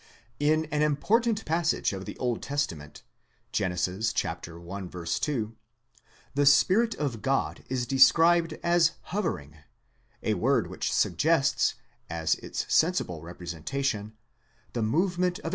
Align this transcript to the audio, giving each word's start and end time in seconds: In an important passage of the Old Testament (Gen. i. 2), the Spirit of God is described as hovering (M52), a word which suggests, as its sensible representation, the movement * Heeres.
In 0.39 0.65
an 0.71 0.81
important 0.81 1.45
passage 1.45 1.93
of 1.93 2.05
the 2.05 2.17
Old 2.17 2.41
Testament 2.41 3.03
(Gen. 3.51 3.71
i. 3.71 3.75
2), 4.31 5.55
the 6.33 6.45
Spirit 6.47 6.95
of 6.95 7.21
God 7.21 7.63
is 7.69 7.85
described 7.85 8.57
as 8.63 8.93
hovering 9.13 9.51
(M52), 9.51 9.57
a 10.23 10.33
word 10.33 10.65
which 10.71 10.91
suggests, 10.91 11.75
as 12.09 12.33
its 12.33 12.65
sensible 12.67 13.21
representation, 13.21 14.17
the 14.73 14.81
movement 14.81 15.39
* 15.43 15.43
Heeres. 15.43 15.49